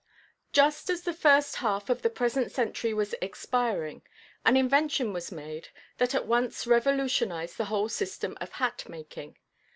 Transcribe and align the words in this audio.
No. 0.57 0.63
9. 0.63 0.69
Just 0.71 0.89
as 0.89 1.03
the 1.03 1.13
first 1.13 1.57
half 1.57 1.87
of 1.87 2.01
the 2.01 2.09
present 2.09 2.51
century 2.51 2.91
was 2.91 3.13
expiring, 3.21 4.01
an 4.43 4.57
invention 4.57 5.13
was 5.13 5.31
made 5.31 5.67
that 5.99 6.15
at 6.15 6.25
once 6.25 6.65
revolutionized 6.65 7.55
the 7.59 7.65
whole 7.65 7.87
system 7.87 8.35
of 8.41 8.53
hat 8.53 8.85
making. 8.89 9.37